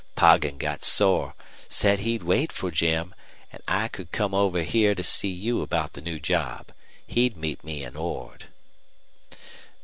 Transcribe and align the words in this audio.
Poggin 0.15 0.57
got 0.57 0.83
sore, 0.83 1.35
said 1.69 1.99
he'd 1.99 2.23
wait 2.23 2.51
for 2.51 2.71
Jim, 2.71 3.13
an' 3.53 3.59
I 3.67 3.87
could 3.87 4.11
come 4.11 4.33
over 4.33 4.63
here 4.63 4.95
to 4.95 5.03
see 5.03 5.29
you 5.29 5.61
about 5.61 5.93
the 5.93 6.01
new 6.01 6.19
job. 6.19 6.71
He'd 7.05 7.37
meet 7.37 7.63
me 7.63 7.83
in 7.83 7.95
Ord." 7.95 8.45